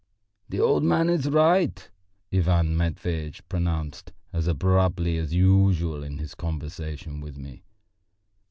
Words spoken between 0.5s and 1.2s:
old man